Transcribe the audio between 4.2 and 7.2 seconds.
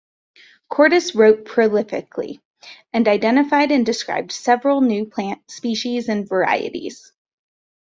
several new plant species and varieties.